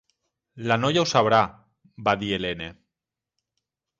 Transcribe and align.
"La 0.69 0.77
noia 0.79 1.01
ho 1.01 1.09
sabrà", 1.09 1.41
va 2.09 2.15
dir 2.23 2.31
Helene. 2.39 2.71